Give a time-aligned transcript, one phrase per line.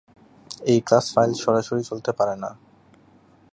[0.71, 2.49] এই class file সরাসরি চলতে পারে না।